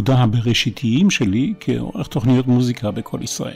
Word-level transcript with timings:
העבודה 0.00 0.22
הבראשיתיים 0.22 1.10
שלי 1.10 1.54
כעורך 1.60 2.06
תוכניות 2.06 2.46
מוזיקה 2.46 2.90
בכל 2.90 3.18
ישראל. 3.22 3.54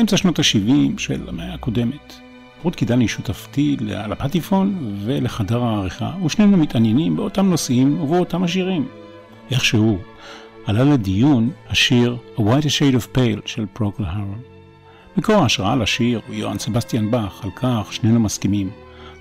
אמצע 0.00 0.16
שנות 0.16 0.38
ה-70 0.38 0.98
של 0.98 1.28
המאה 1.28 1.54
הקודמת. 1.54 2.14
רות 2.62 2.74
קידני 2.76 3.08
שותפתי 3.08 3.76
לפטיפון 3.80 4.96
ולחדר 5.04 5.64
העריכה, 5.64 6.12
ושנינו 6.24 6.56
מתעניינים 6.56 7.16
באותם 7.16 7.50
נושאים 7.50 8.00
ובאותם 8.00 8.44
השירים. 8.44 8.88
איכשהו 9.50 9.98
עלה 10.64 10.84
לדיון 10.84 11.50
השיר 11.68 12.16
A 12.36 12.40
White 12.40 12.42
Shade 12.64 12.96
of 12.96 13.16
Pale 13.16 13.40
של 13.44 13.66
פרוקל 13.72 14.04
הרון. 14.04 14.40
מקור 15.16 15.36
ההשראה 15.36 15.76
לשיר 15.76 16.20
הוא 16.26 16.34
יוהאן 16.34 16.58
סבסטיאן 16.58 17.10
באך, 17.10 17.44
על 17.44 17.50
כך 17.56 17.88
שנינו 17.92 18.20
מסכימים. 18.20 18.70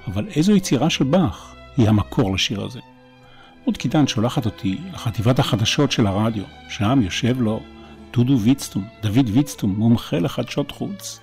אבל 0.08 0.28
איזו 0.36 0.56
יצירה 0.56 0.90
של 0.90 1.04
באך 1.04 1.56
היא 1.78 1.90
המקור 1.90 2.34
לשיר 2.34 2.62
הזה? 2.64 2.80
רות 3.66 3.78
קידן 3.78 4.08
שולחת 4.08 4.46
אותי 4.46 4.78
לחטיבת 4.94 5.40
החדשות 5.40 5.92
של 5.92 6.08
הרדיו, 6.08 6.44
שם 6.70 7.00
יושב 7.02 7.42
לו 7.42 7.60
דודו 8.14 8.40
ויצטום, 8.40 8.84
דוד 9.02 9.30
ויצטום, 9.34 9.76
מומחה 9.78 10.20
לחדשות 10.20 10.72
חוץ, 10.72 11.20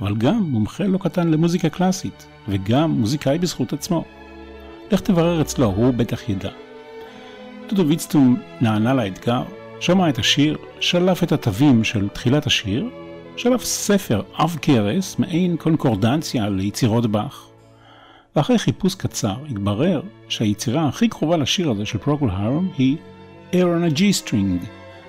אבל 0.00 0.14
גם 0.16 0.38
מומחה 0.38 0.84
לא 0.84 0.98
קטן 0.98 1.30
למוזיקה 1.30 1.68
קלאסית, 1.68 2.26
וגם 2.48 2.90
מוזיקאי 2.90 3.38
בזכות 3.38 3.72
עצמו. 3.72 4.04
לך 4.90 5.00
תברר 5.00 5.40
אצלו, 5.40 5.66
הוא 5.66 5.94
בטח 5.94 6.28
ידע. 6.28 6.50
דודו 7.68 7.88
ויצטום 7.88 8.36
נענה 8.60 8.94
לאתגר, 8.94 9.42
שמע 9.80 10.08
את 10.08 10.18
השיר, 10.18 10.56
שלף 10.80 11.22
את 11.22 11.32
התווים 11.32 11.84
של 11.84 12.08
תחילת 12.08 12.46
השיר, 12.46 12.88
שלף 13.36 13.64
ספר 13.64 14.22
עב 14.34 14.58
כרס, 14.62 15.18
מעין 15.18 15.56
קונקורדנציה 15.56 16.48
ליצירות 16.48 17.06
באך. 17.06 17.51
ואחרי 18.36 18.58
חיפוש 18.58 18.94
קצר 18.94 19.34
התברר 19.50 20.02
שהיצירה 20.28 20.88
הכי 20.88 21.08
קרובה 21.08 21.36
לשיר 21.36 21.70
הזה 21.70 21.86
של 21.86 21.98
פרוקול 21.98 22.30
הרום 22.30 22.72
היא 22.78 22.96
Air 23.52 23.54
on 23.54 23.92
a 23.92 23.98
G-String, 23.98 24.66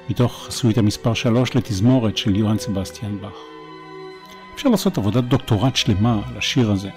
מתוך 0.09 0.47
סוויטה 0.49 0.81
מספר 0.81 1.13
3 1.13 1.55
לתזמורת 1.55 2.17
של 2.17 2.35
יוהאן 2.35 2.57
סבסטיאן 2.57 3.17
באך. 3.21 3.37
אפשר 4.55 4.69
לעשות 4.69 4.97
עבודת 4.97 5.23
דוקטורט 5.23 5.75
שלמה 5.75 6.21
על 6.29 6.37
השיר 6.37 6.71
הזה. 6.71 6.89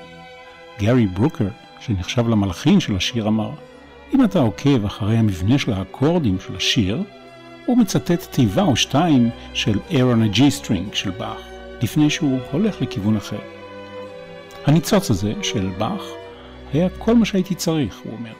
גארי 0.78 1.06
ברוקר, 1.06 1.48
שנחשב 1.80 2.28
למלחין 2.28 2.80
של 2.80 2.96
השיר, 2.96 3.28
אמר, 3.28 3.50
אם 4.14 4.24
אתה 4.24 4.38
עוקב 4.38 4.84
אחרי 4.84 5.16
המבנה 5.16 5.58
של 5.58 5.72
האקורדים 5.72 6.38
של 6.46 6.56
השיר, 6.56 7.02
הוא 7.66 7.78
מצטט 7.78 8.26
תיבה 8.30 8.62
או 8.62 8.76
שתיים 8.76 9.30
של 9.54 9.78
Air 9.90 9.92
on 9.92 10.34
a 10.34 10.36
G-String 10.36 10.94
של 10.94 11.10
באך, 11.10 11.40
לפני 11.82 12.10
שהוא 12.10 12.38
הולך 12.52 12.82
לכיוון 12.82 13.16
אחר. 13.16 13.38
הניצוץ 14.66 15.10
הזה 15.10 15.32
של 15.42 15.70
באך 15.78 16.02
היה 16.72 16.88
כל 16.98 17.14
מה 17.14 17.24
שהייתי 17.24 17.54
צריך, 17.54 18.00
הוא 18.04 18.12
אומר. 18.12 18.32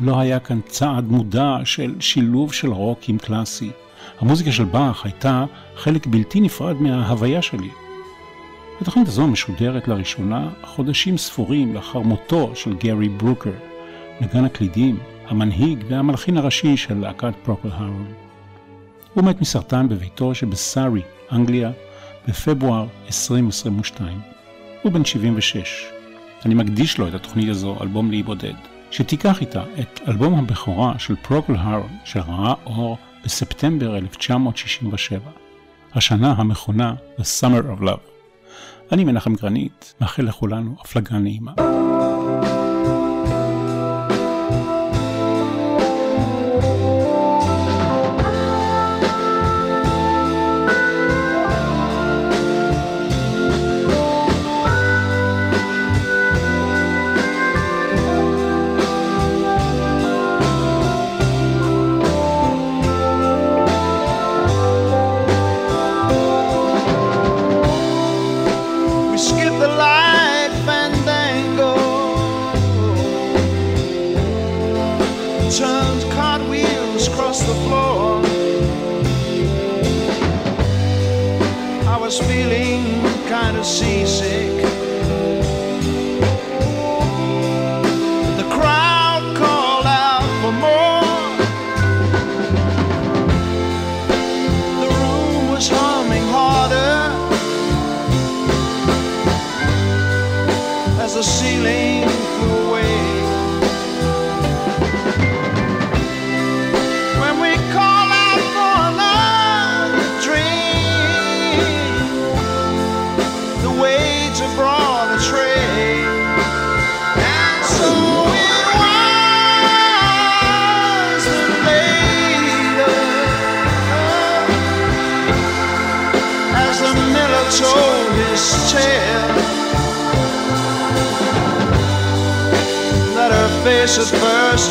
לא 0.00 0.20
היה 0.20 0.38
כאן 0.40 0.60
צעד 0.66 1.04
מודע 1.04 1.56
של 1.64 1.94
שילוב 2.00 2.52
של 2.52 2.72
רוק 2.72 2.98
עם 3.08 3.18
קלאסי. 3.18 3.70
המוזיקה 4.20 4.52
של 4.52 4.64
באך 4.64 5.04
הייתה 5.04 5.44
חלק 5.76 6.06
בלתי 6.06 6.40
נפרד 6.40 6.76
מההוויה 6.82 7.42
שלי. 7.42 7.68
התוכנית 8.80 9.08
הזו 9.08 9.26
משודרת 9.26 9.88
לראשונה 9.88 10.48
חודשים 10.62 11.18
ספורים 11.18 11.74
לאחר 11.74 12.00
מותו 12.00 12.50
של 12.54 12.74
גארי 12.74 13.08
ברוקר, 13.08 13.52
נגן 14.20 14.44
הקלידים, 14.44 14.98
המנהיג 15.26 15.84
והמלחין 15.88 16.36
הראשי 16.36 16.76
של 16.76 16.98
להקת 16.98 17.32
פרוקל 17.42 17.68
הרון. 17.72 18.12
הוא 19.14 19.24
מת 19.24 19.40
מסרטן 19.40 19.88
בביתו 19.88 20.34
שבסארי, 20.34 21.02
אנגליה, 21.32 21.70
בפברואר 22.28 22.86
2022. 23.06 24.18
הוא 24.82 24.92
בן 24.92 25.04
76. 25.04 25.93
אני 26.44 26.54
מקדיש 26.54 26.98
לו 26.98 27.08
את 27.08 27.14
התוכנית 27.14 27.48
הזו, 27.48 27.76
אלבום 27.80 28.10
לאי 28.10 28.22
בודד, 28.22 28.54
שתיקח 28.90 29.40
איתה 29.40 29.62
את 29.80 30.00
אלבום 30.08 30.34
הבכורה 30.34 30.98
של 30.98 31.16
פרוקל 31.16 31.54
הרון, 31.58 31.96
שראה 32.04 32.54
אור 32.66 32.98
בספטמבר 33.24 33.96
1967, 33.96 35.18
השנה 35.94 36.34
המכונה 36.36 36.94
The 37.18 37.22
Summer 37.22 37.78
of 37.78 37.82
Love. 37.82 38.10
אני 38.92 39.04
מנחם 39.04 39.34
גרנית, 39.34 39.94
מאחל 40.00 40.22
לכולנו 40.22 40.74
הפלגה 40.80 41.18
נעימה. 41.18 41.52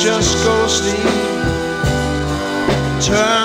Just 0.04 0.36
go 0.44 0.68
sleep. 0.68 1.00
Turn 3.00 3.43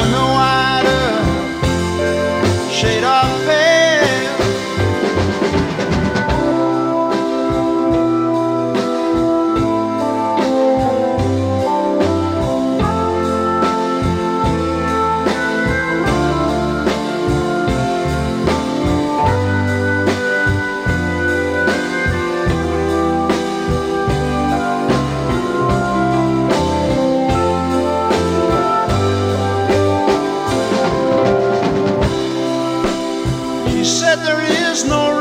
there 34.16 34.40
is 34.40 34.84
no 34.84 35.17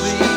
the 0.00 0.27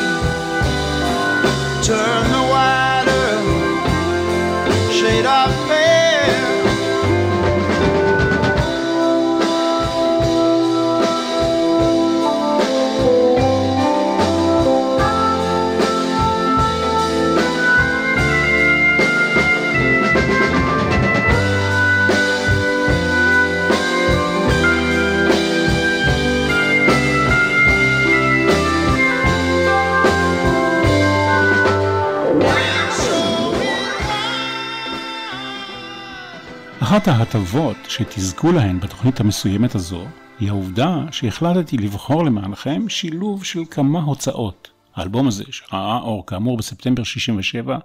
אחת 36.92 37.08
ההטבות 37.08 37.78
שתזכו 37.88 38.52
להן 38.52 38.80
בתוכנית 38.80 39.20
המסוימת 39.20 39.76
הזו, 39.76 40.06
היא 40.40 40.50
העובדה 40.50 41.06
שהחלטתי 41.12 41.78
לבחור 41.78 42.26
למענכם 42.26 42.90
שילוב 42.90 43.44
של 43.44 43.60
כמה 43.72 44.02
הוצאות. 44.02 44.72
האלבום 44.96 45.28
הזה, 45.28 45.44
שראה 45.52 46.00
אור 46.00 46.26
כאמור 46.26 46.58
בספטמבר 46.58 47.04
67, 47.04 47.78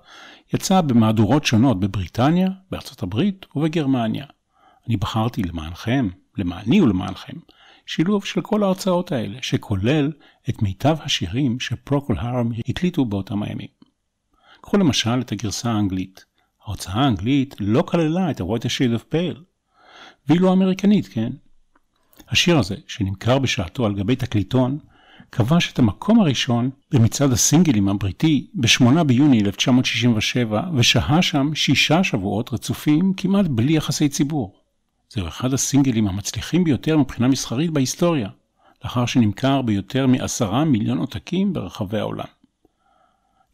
יצא 0.55 0.81
במהדורות 0.81 1.45
שונות 1.45 1.81
בבריטניה, 1.81 2.49
בארצות 2.71 3.03
הברית 3.03 3.47
ובגרמניה. 3.57 4.25
אני 4.89 4.97
בחרתי 4.97 5.43
למענכם, 5.43 6.09
למעני 6.39 6.81
ולמענכם, 6.81 7.37
שילוב 7.87 8.25
של 8.25 8.41
כל 8.41 8.63
ההוצאות 8.63 9.13
האלה, 9.13 9.39
שכולל 9.43 10.13
את 10.49 10.63
מיטב 10.63 10.97
השירים 11.01 11.61
שפרוקול 11.61 12.19
הרם 12.19 12.51
הקליטו 12.69 13.05
באותם 13.05 13.43
הימים. 13.43 13.69
קחו 14.61 14.77
למשל 14.77 15.21
את 15.21 15.33
הגרסה 15.33 15.71
האנגלית. 15.71 16.25
ההוצאה 16.67 16.95
האנגלית 16.95 17.55
לא 17.61 17.83
כללה 17.83 18.31
את 18.31 18.41
ה-What 18.41 18.61
a 18.61 18.65
Shade 18.65 19.01
of 19.01 19.13
Pale, 19.13 19.41
ואילו 20.29 20.51
האמריקנית, 20.51 21.09
כן? 21.09 21.33
השיר 22.29 22.59
הזה, 22.59 22.75
שנמכר 22.87 23.39
בשעתו 23.39 23.87
על 23.87 23.95
גבי 23.95 24.17
תקליטון, 24.17 24.79
כבש 25.33 25.73
את 25.73 25.79
המקום 25.79 26.21
הראשון 26.21 26.71
במצעד 26.91 27.33
הסינגלים 27.33 27.89
הבריטי 27.89 28.47
ב-8 28.55 29.05
ביוני 29.05 29.41
1967, 29.41 30.63
ושהה 30.75 31.23
שם 31.23 31.55
שישה 31.55 32.05
שבועות 32.05 32.53
רצופים 32.53 33.13
כמעט 33.17 33.47
בלי 33.47 33.77
יחסי 33.77 34.09
ציבור. 34.09 34.57
זהו 35.11 35.29
אחד 35.29 35.53
הסינגלים 35.53 36.09
המצליחים 36.09 36.65
ביותר 36.65 36.99
מבחינה 36.99 37.29
מסחרית 37.29 37.71
בהיסטוריה, 37.71 38.29
לאחר 38.85 39.07
שנמכר 39.07 39.63
ביותר 39.63 40.07
מעשרה 40.07 40.65
מיליון 40.65 40.99
עותקים 40.99 41.53
ברחבי 41.53 41.99
העולם. 41.99 42.27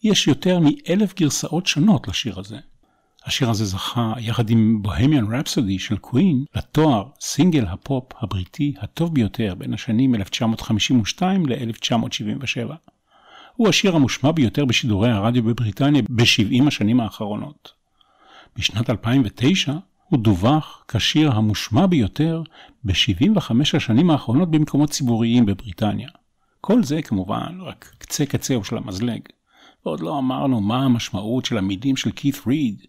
יש 0.02 0.28
יותר 0.28 0.58
מאלף 0.60 1.14
גרסאות 1.14 1.66
שונות 1.66 2.08
לשיר 2.08 2.40
הזה. 2.40 2.58
השיר 3.26 3.50
הזה 3.50 3.64
זכה, 3.64 4.12
יחד 4.18 4.50
עם 4.50 4.82
בוהמיאן 4.82 5.34
רפסודי 5.34 5.78
של 5.78 5.96
קווין, 5.96 6.44
לתואר 6.56 7.04
סינגל 7.20 7.66
הפופ 7.66 8.04
הבריטי 8.20 8.74
הטוב 8.80 9.14
ביותר 9.14 9.54
בין 9.58 9.74
השנים 9.74 10.14
1952 10.14 11.46
ל-1977. 11.46 12.72
הוא 13.56 13.68
השיר 13.68 13.96
המושמע 13.96 14.32
ביותר 14.32 14.64
בשידורי 14.64 15.10
הרדיו 15.10 15.42
בבריטניה 15.42 16.02
ב-70 16.10 16.66
השנים 16.66 17.00
האחרונות. 17.00 17.72
בשנת 18.56 18.90
2009 18.90 19.72
הוא 20.08 20.20
דווח 20.20 20.84
כשיר 20.88 21.32
המושמע 21.32 21.86
ביותר 21.86 22.42
ב-75 22.84 23.52
השנים 23.76 24.10
האחרונות 24.10 24.50
במקומות 24.50 24.90
ציבוריים 24.90 25.46
בבריטניה. 25.46 26.08
כל 26.60 26.84
זה 26.84 27.02
כמובן 27.02 27.58
רק 27.60 27.94
קצה 27.98 28.26
קצהו 28.26 28.64
של 28.64 28.76
המזלג. 28.76 29.20
ועוד 29.86 30.00
לא 30.00 30.18
אמרנו 30.18 30.60
מה 30.60 30.84
המשמעות 30.84 31.44
של 31.44 31.58
המילים 31.58 31.96
של 31.96 32.10
כית 32.10 32.36
ריד 32.46 32.82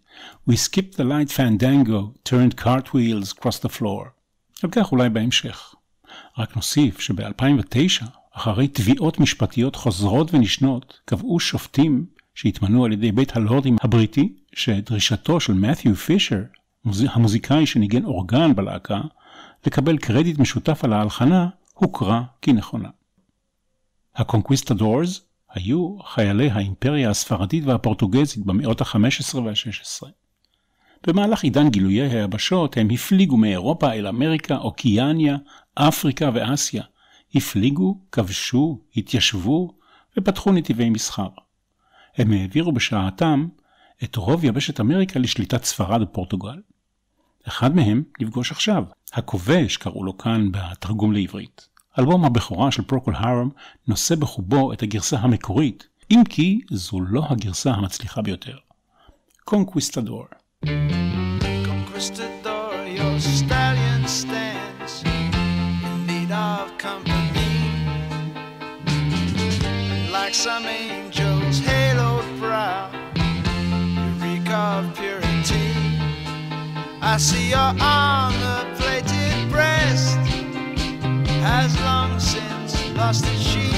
We 0.50 0.52
skipped 0.52 0.94
the 0.94 1.04
light 1.04 1.30
fandango, 1.36 2.28
turned 2.28 2.60
cartwheels 2.64 3.32
across 3.32 3.58
the 3.66 3.78
floor. 3.78 4.08
על 4.62 4.70
כך 4.70 4.92
אולי 4.92 5.08
בהמשך. 5.08 5.74
רק 6.38 6.56
נוסיף 6.56 7.00
שב-2009, 7.00 8.04
אחרי 8.32 8.68
תביעות 8.68 9.20
משפטיות 9.20 9.76
חוזרות 9.76 10.34
ונשנות, 10.34 11.00
קבעו 11.04 11.40
שופטים 11.40 12.06
שהתמנו 12.34 12.84
על 12.84 12.92
ידי 12.92 13.12
בית 13.12 13.36
הלורדים 13.36 13.76
הבריטי, 13.82 14.32
שדרישתו 14.52 15.40
של 15.40 15.52
מת'יו 15.52 15.94
פישר, 15.94 16.42
המוזיקאי 16.84 17.66
שניגן 17.66 18.04
אורגן 18.04 18.54
בלהקה, 18.54 19.00
לקבל 19.66 19.98
קרדיט 19.98 20.38
משותף 20.38 20.84
על 20.84 20.92
ההלחנה, 20.92 21.48
הוכרה 21.74 22.22
כנכונה. 22.42 22.88
הקונקוויסטדורס 24.16 25.20
היו 25.54 25.96
חיילי 26.04 26.50
האימפריה 26.50 27.10
הספרדית 27.10 27.64
והפורטוגזית 27.64 28.46
במאות 28.46 28.80
ה-15 28.80 29.38
וה-16. 29.38 30.08
במהלך 31.06 31.42
עידן 31.42 31.68
גילויי 31.70 32.00
היבשות 32.00 32.76
הם 32.76 32.88
הפליגו 32.90 33.36
מאירופה 33.36 33.92
אל 33.92 34.06
אמריקה, 34.06 34.56
אוקיאניה, 34.56 35.36
אפריקה 35.74 36.30
ואסיה. 36.34 36.82
הפליגו, 37.34 37.98
כבשו, 38.12 38.80
התיישבו 38.96 39.74
ופתחו 40.18 40.52
נתיבי 40.52 40.90
מסחר. 40.90 41.28
הם 42.16 42.32
העבירו 42.32 42.72
בשעתם 42.72 43.48
את 44.04 44.16
רוב 44.16 44.44
יבשת 44.44 44.80
אמריקה 44.80 45.18
לשליטת 45.18 45.64
ספרד 45.64 46.02
ופורטוגל. 46.02 46.60
אחד 47.48 47.76
מהם 47.76 48.02
נפגוש 48.20 48.52
עכשיו, 48.52 48.84
הכובש 49.12 49.76
קראו 49.76 50.04
לו 50.04 50.18
כאן 50.18 50.52
בתרגום 50.52 51.12
לעברית. 51.12 51.73
אלבום 51.98 52.24
הבכורה 52.24 52.70
של 52.70 52.82
פרוקול 52.82 53.14
הרם 53.16 53.48
נושא 53.88 54.14
בחובו 54.14 54.72
את 54.72 54.82
הגרסה 54.82 55.18
המקורית, 55.18 55.86
אם 56.10 56.22
כי 56.28 56.60
זו 56.70 57.00
לא 57.00 57.22
הגרסה 57.28 57.70
המצליחה 57.70 58.22
ביותר. 58.22 58.56
קונקוויסטדור. 59.44 60.24
I 77.14 77.16
see 77.16 77.50
your 77.50 77.72
armor 77.80 78.73
lost 82.94 83.26
is 83.26 83.42
she. 83.42 83.70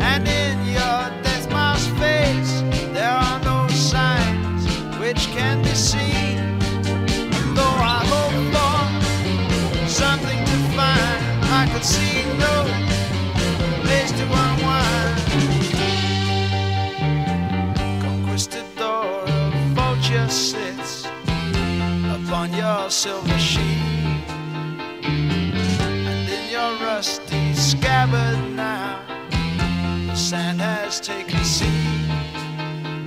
And 0.00 0.26
in 0.28 0.66
your 0.66 1.02
death 1.22 1.48
mask 1.50 1.88
face, 1.96 2.62
there 2.92 3.10
are 3.10 3.40
no 3.40 3.68
signs 3.68 4.66
which 4.98 5.26
can 5.28 5.62
be 5.62 5.74
seen. 5.74 6.58
Though 7.54 7.78
I 7.96 8.00
hope 8.12 8.36
for 8.54 9.88
something 9.88 10.40
to 10.50 10.56
find, 10.76 11.20
I 11.60 11.68
could 11.72 11.84
see 11.84 12.24
no 12.46 12.54
place 13.82 14.12
to 14.12 14.24
unwind. 14.44 15.16
Conquistador, 18.02 19.26
vulture 19.74 20.28
sits 20.28 21.06
upon 22.16 22.52
your 22.52 22.90
silver 22.90 23.38
sheet, 23.38 24.24
and 25.04 26.28
in 26.28 26.50
your 26.50 26.72
rust 26.86 27.23
scabbard 27.84 28.56
now. 28.56 28.98
The 30.06 30.14
sand 30.16 30.60
has 30.62 31.00
taken 31.00 31.44
seed, 31.44 32.08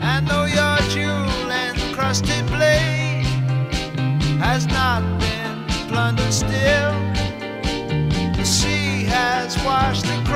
and 0.02 0.28
though 0.28 0.46
your 0.46 0.78
jewel 0.94 1.50
encrusted 1.50 2.46
blade 2.46 3.26
has 4.40 4.68
not 4.68 5.02
been 5.20 5.66
plundered 5.88 6.32
still, 6.32 6.94
the 8.38 8.46
sea 8.46 9.06
has 9.06 9.58
washed 9.66 10.06
across 10.06 10.27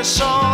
A 0.00 0.02
song. 0.02 0.49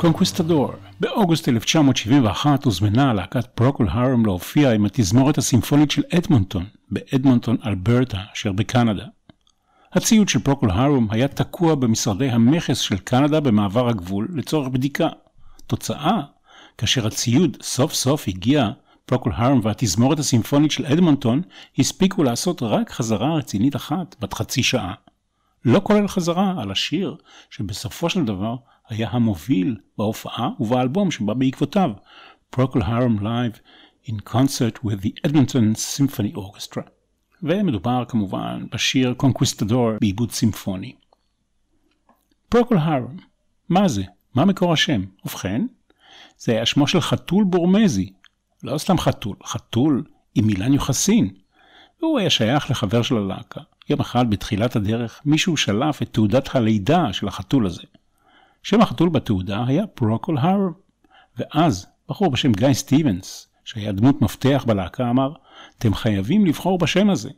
קונקוויסטדור. 0.00 0.72
באוגוסט 1.00 1.48
1971 1.48 2.64
הוזמנה 2.64 3.12
להקת 3.12 3.46
פרוקול 3.46 3.88
הרם 3.90 4.26
להופיע 4.26 4.72
עם 4.72 4.84
התזמורת 4.84 5.38
הסימפונית 5.38 5.90
של 5.90 6.02
אדמונטון, 6.18 6.64
באדמונטון, 6.90 7.56
אלברטה, 7.66 8.18
אשר 8.34 8.52
בקנדה. 8.52 9.04
הציוד 9.92 10.28
של 10.28 10.38
פרוקול 10.38 10.70
הרם 10.70 11.06
היה 11.10 11.28
תקוע 11.28 11.74
במשרדי 11.74 12.30
המכס 12.30 12.78
של 12.78 12.98
קנדה 12.98 13.40
במעבר 13.40 13.88
הגבול 13.88 14.28
לצורך 14.34 14.68
בדיקה. 14.68 15.08
תוצאה, 15.66 16.20
כאשר 16.78 17.06
הציוד 17.06 17.56
סוף 17.62 17.94
סוף 17.94 18.28
הגיע, 18.28 18.70
פרוקול 19.06 19.32
הרם 19.36 19.60
והתזמורת 19.62 20.18
הסימפונית 20.18 20.70
של 20.70 20.86
אדמונטון 20.86 21.42
הספיקו 21.78 22.22
לעשות 22.22 22.62
רק 22.62 22.90
חזרה 22.90 23.34
רצינית 23.34 23.76
אחת 23.76 24.16
בת 24.20 24.34
חצי 24.34 24.62
שעה. 24.62 24.94
לא 25.64 25.80
כולל 25.84 26.08
חזרה 26.08 26.54
על 26.58 26.70
השיר 26.70 27.16
שבסופו 27.50 28.10
של 28.10 28.24
דבר 28.24 28.56
היה 28.90 29.08
המוביל 29.10 29.76
בהופעה 29.98 30.50
ובאלבום 30.60 31.10
שבא 31.10 31.34
בעקבותיו, 31.34 31.90
Procol 32.56 32.82
Harum 32.82 33.22
Live 33.22 33.60
in 34.06 34.14
Concert 34.32 34.84
with 34.84 35.00
the 35.02 35.28
Edmonton 35.28 35.74
Symphony 35.74 36.36
Orchestra. 36.36 36.82
ומדובר 37.42 38.04
כמובן 38.08 38.66
בשיר 38.72 39.14
Conquistador 39.22 39.98
בעיבוד 40.00 40.30
סימפוני. 40.30 40.94
Procol 42.54 42.76
Harum, 42.76 43.22
מה 43.68 43.88
זה? 43.88 44.02
מה 44.34 44.44
מקור 44.44 44.72
השם? 44.72 45.02
ובכן, 45.24 45.66
זה 46.38 46.52
היה 46.52 46.66
שמו 46.66 46.86
של 46.86 47.00
חתול 47.00 47.44
בורמזי. 47.44 48.12
לא 48.62 48.78
סתם 48.78 48.98
חתול, 48.98 49.36
חתול 49.44 50.04
עם 50.34 50.46
מילן 50.46 50.72
יוחסין. 50.72 51.30
והוא 52.02 52.18
היה 52.18 52.30
שייך 52.30 52.70
לחבר 52.70 53.02
של 53.02 53.16
הלהקה. 53.16 53.60
יום 53.88 54.00
אחד 54.00 54.30
בתחילת 54.30 54.76
הדרך 54.76 55.20
מישהו 55.24 55.56
שלף 55.56 56.02
את 56.02 56.08
תעודת 56.12 56.54
הלידה 56.54 57.12
של 57.12 57.28
החתול 57.28 57.66
הזה. 57.66 57.82
שם 58.62 58.80
החתול 58.80 59.08
בתעודה 59.08 59.64
היה 59.66 59.86
פרוקול 59.86 60.38
הרם. 60.38 60.72
ואז 61.36 61.86
בחור 62.08 62.30
בשם 62.30 62.52
גיא 62.52 62.72
סטיבנס, 62.72 63.48
שהיה 63.64 63.92
דמות 63.92 64.22
מפתח 64.22 64.64
בלהקה, 64.66 65.10
אמר, 65.10 65.32
אתם 65.78 65.94
חייבים 65.94 66.46
לבחור 66.46 66.78
בשם 66.78 67.10
הזה. 67.10 67.30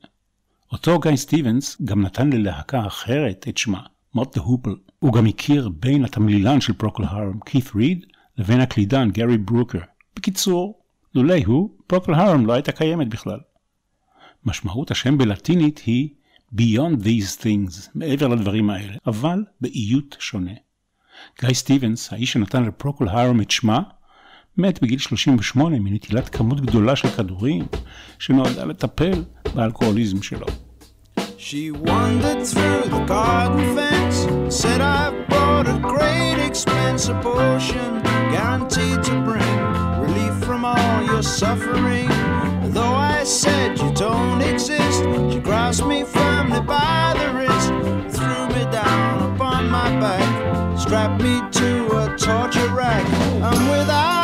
אותו 0.72 1.00
גיא 1.00 1.16
סטיבנס 1.16 1.82
גם 1.84 2.02
נתן 2.02 2.30
ללהקה 2.30 2.86
אחרת 2.86 3.48
את 3.48 3.58
שמה, 3.58 3.80
מוט 4.14 4.34
דה 4.38 4.42
הופל. 4.42 4.74
הוא 4.98 5.12
גם 5.12 5.26
הכיר 5.26 5.68
בין 5.68 6.04
התמלילן 6.04 6.60
של 6.60 6.72
פרוקול 6.72 7.04
הרם, 7.04 7.40
כית 7.46 7.74
ריד, 7.74 8.06
לבין 8.38 8.60
הקלידן 8.60 9.10
גארי 9.10 9.38
ברוקר. 9.38 9.80
בקיצור, 10.16 10.82
לולא 11.14 11.34
הוא, 11.46 11.70
פרוקול 11.86 12.14
הרם 12.14 12.46
לא 12.46 12.52
הייתה 12.52 12.72
קיימת 12.72 13.08
בכלל. 13.08 13.40
משמעות 14.44 14.90
השם 14.90 15.18
בלטינית 15.18 15.78
היא 15.86 16.08
Beyond 16.54 17.02
these 17.04 17.42
things, 17.42 17.90
מעבר 17.94 18.28
לדברים 18.28 18.70
האלה, 18.70 18.96
אבל 19.06 19.44
באיות 19.60 20.16
שונה. 20.20 20.52
גיא 21.40 21.54
סטיבנס, 21.54 22.12
האיש 22.12 22.32
שנתן 22.32 22.64
לפרוקול 22.64 23.08
הרם 23.08 23.40
את 23.40 23.50
שמה, 23.50 23.80
מת 24.58 24.82
בגיל 24.82 24.98
38 24.98 25.78
מנטילת 25.78 26.28
כמות 26.28 26.60
גדולה 26.60 26.96
של 26.96 27.08
כדורים, 27.08 27.66
שנועדה 28.18 28.64
לטפל 28.64 29.24
באלכוהוליזם 29.54 30.22
שלו. 30.22 30.46
She 31.38 31.72
wandered 31.72 32.42
through 32.52 32.84
the 32.94 33.04
garden 33.14 33.64
fence, 33.76 34.18
said 34.60 34.80
I've 34.80 35.18
brought 35.28 35.41
at 35.41 35.45
great 35.45 35.54
expense 35.54 35.66
a 35.66 37.20
potion, 37.20 37.90
guaranteed 38.34 39.00
to 39.08 39.14
bring 39.28 39.58
relief 40.04 40.34
from 40.46 40.64
all 40.64 40.98
your 41.10 41.24
suffering. 41.40 42.08
Though 42.76 42.96
I 43.14 43.24
said 43.40 43.68
you 43.82 43.90
don't 44.06 44.40
exist, 44.52 45.00
she 45.30 45.40
grasped 45.48 45.88
me 45.92 46.00
firmly 46.16 46.60
by 46.60 47.14
the 47.18 47.28
wrist, 47.36 47.51
strapped 50.92 51.22
me 51.22 51.40
to 51.50 51.86
a 52.00 52.18
torture 52.18 52.68
rack, 52.74 53.02
I'm 53.42 53.70
without 53.70 54.21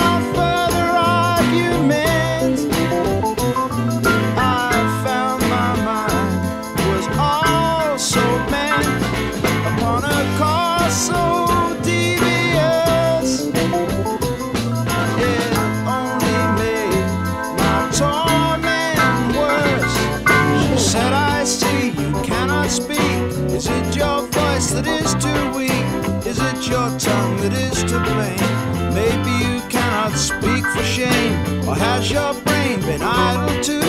has 31.78 32.10
your 32.10 32.34
brain 32.44 32.80
been 32.80 33.02
idle 33.02 33.62
too? 33.62 33.80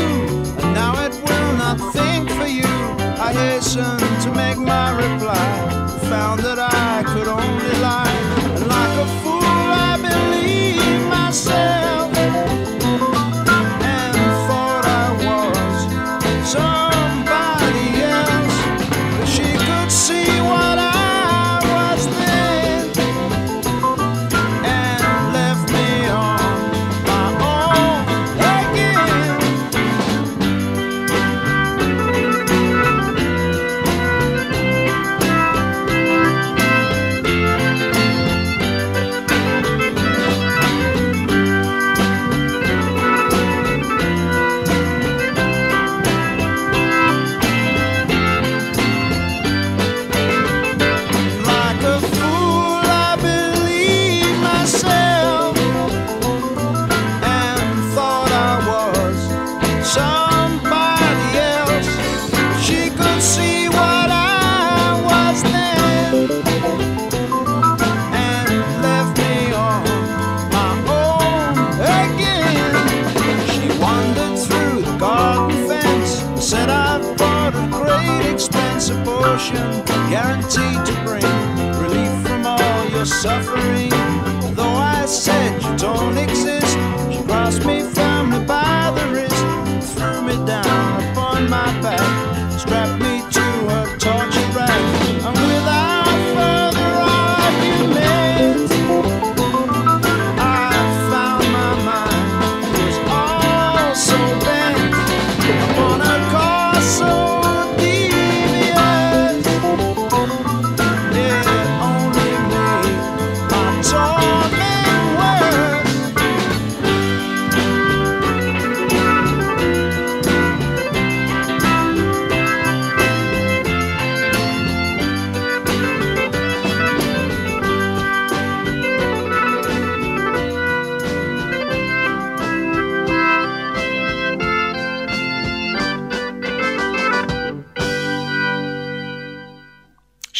And 0.62 0.74
now 0.74 0.94
it 1.06 1.14
will 1.14 1.54
not 1.64 1.78
think 1.94 2.30
for 2.30 2.48
you. 2.48 2.74
I 3.28 3.34
hastened 3.34 4.00
to 4.24 4.32
make 4.34 4.58
my 4.58 4.92
reply. 4.92 5.46
Found 6.10 6.40
that 6.42 6.60
I 6.60 7.04
could 7.12 7.28
only 7.28 7.74
lie. 7.82 8.16
And 8.56 8.68
like 8.68 8.96
a 9.06 9.08
fool, 9.22 9.42
I 9.44 9.98
believed 10.02 11.08
myself. 11.10 12.09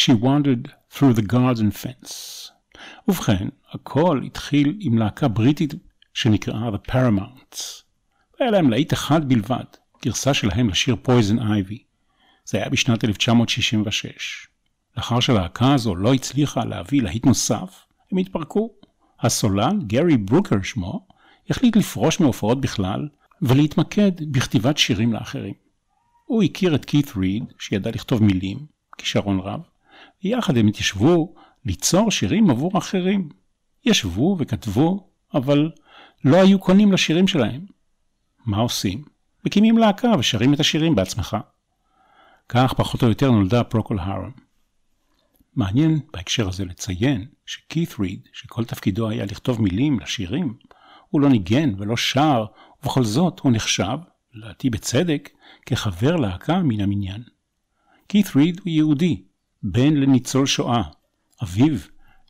She 0.00 0.14
wandered 0.14 0.64
through 0.94 1.14
the 1.20 1.32
garden 1.32 1.70
fence. 1.70 2.14
ובכן, 3.08 3.48
הכל 3.72 4.20
התחיל 4.26 4.76
עם 4.80 4.98
להקה 4.98 5.28
בריטית 5.28 5.74
שנקראה 6.14 6.68
The 6.68 6.90
Paramounts. 6.90 7.82
היה 8.40 8.50
להם 8.50 8.70
להיט 8.70 8.92
אחד 8.92 9.28
בלבד, 9.28 9.64
גרסה 10.04 10.34
שלהם 10.34 10.68
לשיר 10.68 10.96
Poison 11.06 11.40
Ivy. 11.40 11.78
זה 12.44 12.58
היה 12.58 12.68
בשנת 12.68 13.04
1966. 13.04 14.48
לאחר 14.96 15.20
שהלהקה 15.20 15.74
הזו 15.74 15.94
לא 15.94 16.14
הצליחה 16.14 16.64
להביא 16.64 17.02
להיט 17.02 17.26
נוסף, 17.26 17.86
הם 18.12 18.18
התפרקו. 18.18 18.70
הסולן, 19.20 19.78
גרי 19.86 20.16
ברוקר 20.16 20.62
שמו, 20.62 21.06
החליט 21.50 21.76
לפרוש 21.76 22.20
מהופעות 22.20 22.60
בכלל 22.60 23.08
ולהתמקד 23.42 24.12
בכתיבת 24.32 24.78
שירים 24.78 25.12
לאחרים. 25.12 25.54
הוא 26.24 26.42
הכיר 26.42 26.74
את 26.74 26.84
כית 26.84 27.16
ריד, 27.16 27.44
שידע 27.58 27.90
לכתוב 27.90 28.22
מילים, 28.22 28.66
כישרון 28.98 29.40
רב, 29.40 29.60
ויחד 30.24 30.56
הם 30.56 30.66
התיישבו 30.66 31.34
ליצור 31.64 32.10
שירים 32.10 32.50
עבור 32.50 32.78
אחרים. 32.78 33.28
ישבו 33.84 34.36
וכתבו, 34.38 35.10
אבל 35.34 35.70
לא 36.24 36.36
היו 36.36 36.58
קונים 36.58 36.92
לשירים 36.92 37.28
שלהם. 37.28 37.66
מה 38.46 38.56
עושים? 38.56 39.04
מקימים 39.44 39.78
להקה 39.78 40.12
ושרים 40.18 40.54
את 40.54 40.60
השירים 40.60 40.94
בעצמך. 40.94 41.36
כך 42.48 42.72
פחות 42.72 43.02
או 43.02 43.08
יותר 43.08 43.30
נולדה 43.30 43.64
פרוקול 43.64 43.98
הרם. 43.98 44.30
מעניין 45.56 46.00
בהקשר 46.12 46.48
הזה 46.48 46.64
לציין 46.64 47.26
שכית 47.46 47.94
ריד, 47.98 48.28
שכל 48.32 48.64
תפקידו 48.64 49.08
היה 49.08 49.24
לכתוב 49.24 49.62
מילים 49.62 50.00
לשירים, 50.00 50.54
הוא 51.08 51.20
לא 51.20 51.28
ניגן 51.28 51.72
ולא 51.78 51.96
שר, 51.96 52.44
ובכל 52.82 53.04
זאת 53.04 53.40
הוא 53.40 53.52
נחשב, 53.52 53.98
לדעתי 54.34 54.70
בצדק, 54.70 55.30
כחבר 55.66 56.16
להקה 56.16 56.62
מן 56.62 56.80
המניין. 56.80 57.22
כית 58.08 58.36
ריד 58.36 58.60
הוא 58.60 58.68
יהודי, 58.68 59.22
בן 59.62 59.94
לניצול 59.94 60.46
שואה. 60.46 60.82
אביו, 61.42 61.76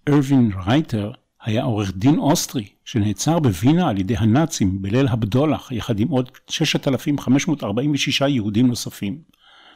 ארווין 0.09 0.51
רייטר, 0.67 1.13
היה 1.43 1.63
עורך 1.63 1.93
דין 1.95 2.19
אוסטרי 2.19 2.69
שנעצר 2.85 3.39
בווינה 3.39 3.89
על 3.89 3.99
ידי 3.99 4.17
הנאצים 4.17 4.83
בליל 4.83 5.09
הבדולח 5.09 5.73
יחד 5.73 6.01
עם 6.01 6.09
עוד 6.09 6.31
6,546 6.49 8.21
יהודים 8.21 8.67
נוספים, 8.67 9.19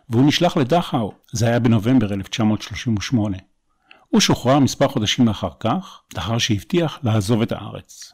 והוא 0.08 0.26
נשלח 0.26 0.56
לדכאו, 0.56 1.12
זה 1.32 1.46
היה 1.46 1.58
בנובמבר 1.58 2.14
1938. 2.14 3.36
הוא 4.08 4.20
שוחרר 4.20 4.58
מספר 4.58 4.88
חודשים 4.88 5.28
אחר 5.28 5.50
כך, 5.60 6.00
לאחר 6.14 6.38
שהבטיח 6.38 6.98
לעזוב 7.02 7.42
את 7.42 7.52
הארץ. 7.52 8.12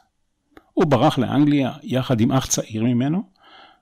הוא 0.73 0.85
ברח 0.85 1.17
לאנגליה 1.17 1.71
יחד 1.83 2.21
עם 2.21 2.31
אח 2.31 2.45
צעיר 2.45 2.83
ממנו, 2.83 3.23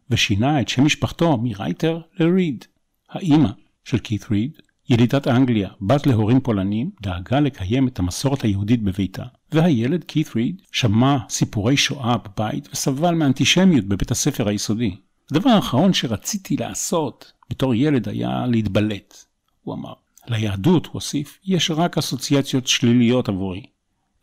ושינה 0.10 0.62
את 0.62 0.70
שם 0.70 0.86
משפחתו 0.86 1.38
מרייטר 1.38 2.02
לריד. 2.20 2.66
האימא 3.10 3.50
של 3.84 3.98
כית 3.98 4.32
ריד, 4.32 4.52
ילידת 4.90 5.28
אנגליה, 5.28 5.70
בת 5.82 6.08
להורים 6.08 6.40
פולנים, 6.40 6.92
דאגה 7.02 7.40
לקיים 7.40 7.88
את 7.88 8.00
המסורת 8.00 8.42
היהודית 8.42 8.84
בביתה, 8.84 9.24
והילד 9.52 10.04
כית 10.04 10.36
ריד 10.36 10.62
שמע 10.72 11.18
סיפורי 11.30 11.78
שואה 11.78 12.18
בבית 12.18 12.70
וסבל 12.72 13.14
מאנטישמיות 13.14 13.86
בבית 13.86 14.12
הספר 14.12 14.48
היסודי. 14.48 14.96
הדבר 15.32 15.50
האחרון 15.50 15.94
שרציתי 15.94 16.58
לעשות 16.58 17.32
בתור 17.50 17.76
ילד 17.76 18.10
היה 18.10 18.46
להתבלט, 18.48 19.26
הוא 19.64 19.76
אמר. 19.76 19.94
ליהדות, 20.28 20.86
הוא 20.86 20.94
הוסיף, 20.94 21.40
יש 21.46 21.72
רק 21.72 21.98
אסוציאציות 21.98 22.68
שליליות 22.68 23.30
עבורי. 23.30 23.66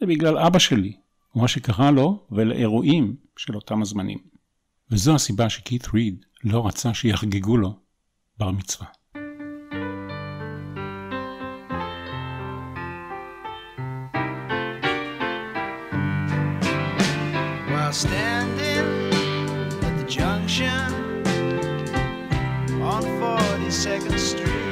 זה 0.00 0.06
בגלל 0.06 0.38
אבא 0.38 0.58
שלי, 0.58 0.92
ומה 1.34 1.48
שקרה 1.48 1.90
לו 1.90 2.26
ולאירועים 2.30 3.16
של 3.36 3.54
אותם 3.54 3.82
הזמנים. 3.82 4.18
וזו 4.90 5.14
הסיבה 5.14 5.50
שכית 5.50 5.88
ריד 5.94 6.24
לא 6.44 6.66
רצה 6.66 6.94
שיחגגו 6.94 7.56
לו 7.56 7.76
בר 8.38 8.50
מצווה. 8.50 8.86
Standing 17.96 19.10
at 19.82 19.96
the 19.96 20.04
junction 20.04 20.68
on 22.82 23.02
42nd 23.02 24.18
Street. 24.18 24.65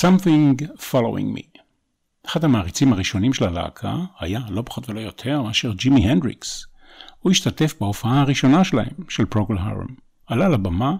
Something 0.00 0.62
Following 0.90 1.36
Me. 1.36 1.60
אחד 2.26 2.44
המעריצים 2.44 2.92
הראשונים 2.92 3.32
של 3.32 3.44
הלהקה 3.44 3.96
היה 4.18 4.40
לא 4.48 4.62
פחות 4.62 4.88
ולא 4.88 5.00
יותר 5.00 5.42
מאשר 5.42 5.72
ג'ימי 5.72 6.10
הנדריקס. 6.10 6.66
הוא 7.18 7.30
השתתף 7.30 7.74
בהופעה 7.80 8.20
הראשונה 8.20 8.64
שלהם, 8.64 8.94
של 9.08 9.24
פרוקל 9.24 9.58
הרם. 9.58 9.94
עלה 10.26 10.48
לבמה, 10.48 10.96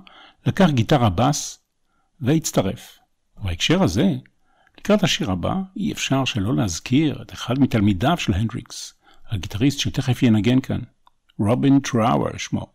לקח 0.46 0.70
גיטרה 0.70 1.10
בס 1.10 1.58
והצטרף. 2.20 2.98
בהקשר 3.36 3.82
הזה, 3.82 4.14
לקראת 4.78 5.02
השיר 5.02 5.30
הבא, 5.30 5.54
אי 5.76 5.92
אפשר 5.92 6.24
שלא 6.24 6.56
להזכיר 6.56 7.22
את 7.22 7.32
אחד 7.32 7.58
מתלמידיו 7.58 8.16
של 8.18 8.34
הנדריקס, 8.34 8.94
הגיטריסט 9.30 9.78
שתכף 9.78 10.22
ינגן 10.22 10.60
כאן, 10.60 10.80
רובין 11.38 11.80
טראואר 11.80 12.36
שמו. 12.36 12.66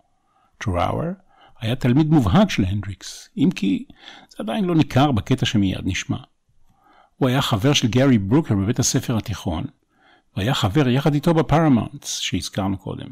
טראואר 0.57 1.11
היה 1.63 1.75
תלמיד 1.75 2.09
מובהק 2.09 2.49
של 2.49 2.65
הנדריקס, 2.65 3.29
אם 3.37 3.49
כי 3.55 3.85
זה 4.29 4.37
עדיין 4.39 4.65
לא 4.65 4.75
ניכר 4.75 5.11
בקטע 5.11 5.45
שמיד 5.45 5.77
נשמע. 5.83 6.17
הוא 7.15 7.29
היה 7.29 7.41
חבר 7.41 7.73
של 7.73 7.87
גארי 7.87 8.17
ברוקר 8.17 8.55
בבית 8.55 8.79
הספר 8.79 9.17
התיכון, 9.17 9.63
והיה 10.37 10.53
חבר 10.53 10.89
יחד 10.89 11.13
איתו 11.13 11.33
בפרמונטס 11.33 12.19
שהזכרנו 12.19 12.77
קודם. 12.77 13.07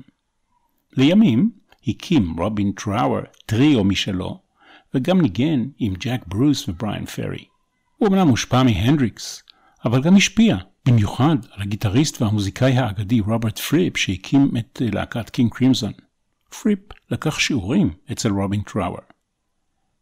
לימים 0.97 1.51
הקים 1.87 2.35
רובין 2.39 2.71
טראואר 2.71 3.21
טריו 3.45 3.83
משלו, 3.83 4.39
וגם 4.93 5.21
ניגן 5.21 5.65
עם 5.77 5.93
ג'ק 5.99 6.21
ברוס 6.27 6.69
ובריאן 6.69 7.05
פרי. 7.05 7.45
הוא 7.97 8.09
אמנם 8.09 8.27
מושפע 8.27 8.63
מהנדריקס, 8.63 9.43
אבל 9.85 10.01
גם 10.01 10.15
השפיע, 10.15 10.57
במיוחד 10.85 11.35
על 11.51 11.61
הגיטריסט 11.61 12.21
והמוזיקאי 12.21 12.77
האגדי 12.77 13.19
רוברט 13.19 13.59
פריפ 13.59 13.97
שהקים 13.97 14.51
את 14.57 14.81
להקת 14.93 15.29
קינג 15.29 15.51
קרימזון. 15.53 15.91
פריפ 16.59 16.79
לקח 17.09 17.39
שיעורים 17.39 17.93
אצל 18.11 18.29
רובין 18.29 18.61
טראואר. 18.61 19.01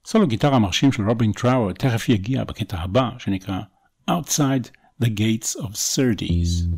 סולו 0.06 0.28
גיטרה 0.28 0.56
המרשים 0.56 0.92
של 0.92 1.10
רובין 1.10 1.32
טראואר 1.32 1.74
תכף 1.74 2.10
יגיע 2.10 2.44
בקטע 2.44 2.78
הבא, 2.78 3.10
שנקרא 3.18 3.60
Outside 4.10 4.70
the 5.04 5.08
Gates 5.08 5.62
of 5.62 5.76
Surtees. 5.76 6.76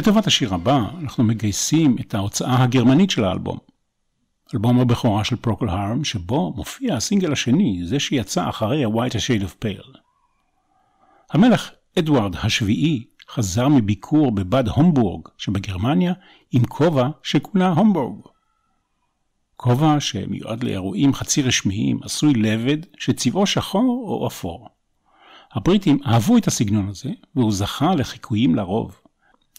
לטובת 0.00 0.26
השיר 0.26 0.54
הבא, 0.54 0.80
אנחנו 1.00 1.24
מגייסים 1.24 1.96
את 2.00 2.14
ההוצאה 2.14 2.62
הגרמנית 2.62 3.10
של 3.10 3.24
האלבום. 3.24 3.58
אלבום 4.54 4.80
הבכורה 4.80 5.24
של 5.24 5.36
פרוקל 5.36 5.68
הרם, 5.68 6.04
שבו 6.04 6.52
מופיע 6.56 6.94
הסינגל 6.94 7.32
השני, 7.32 7.80
זה 7.84 8.00
שיצא 8.00 8.48
אחרי 8.48 8.84
ה-White 8.84 9.12
Shade 9.12 9.44
of 9.44 9.64
Pale. 9.64 9.98
המלך 11.30 11.70
אדוארד 11.98 12.36
השביעי 12.42 13.04
חזר 13.30 13.68
מביקור 13.68 14.32
בבד 14.32 14.68
הומבורג 14.68 15.28
שבגרמניה 15.38 16.12
עם 16.52 16.64
כובע 16.64 17.08
שכונה 17.22 17.68
הומבורג. 17.68 18.20
כובע 19.56 20.00
שמיועד 20.00 20.64
לאירועים 20.64 21.14
חצי 21.14 21.42
רשמיים 21.42 22.00
עשוי 22.02 22.34
לבד 22.34 22.78
שצבעו 22.98 23.46
שחור 23.46 24.04
או 24.08 24.26
אפור. 24.26 24.68
הבריטים 25.52 25.98
אהבו 26.06 26.36
את 26.36 26.46
הסגנון 26.46 26.88
הזה 26.88 27.10
והוא 27.36 27.52
זכה 27.52 27.94
לחיקויים 27.94 28.54
לרוב. 28.54 28.99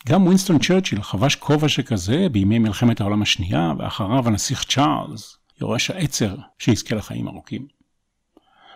גם 0.07 0.23
ווינסטון 0.23 0.59
צ'רצ'יל 0.59 1.01
חבש 1.01 1.35
כובע 1.35 1.69
שכזה 1.69 2.27
בימי 2.31 2.59
מלחמת 2.59 3.01
העולם 3.01 3.21
השנייה 3.21 3.73
ואחריו 3.77 4.27
הנסיך 4.27 4.63
צ'ארלס, 4.63 5.37
יורש 5.61 5.91
העצר 5.91 6.35
שיזכה 6.59 6.95
לחיים 6.95 7.27
ארוכים. 7.27 7.67